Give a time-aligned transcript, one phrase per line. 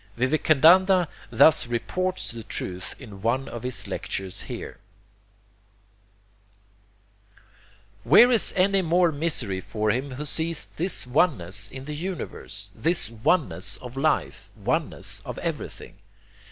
[0.17, 4.79] Vivekananda thus reports the truth in one of his lectures here:
[8.03, 13.77] "Where is any more misery for him who sees this Oneness in the Universe...this Oneness
[13.77, 15.97] of life, Oneness of everything?